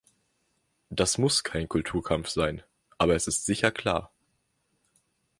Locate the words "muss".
1.19-1.43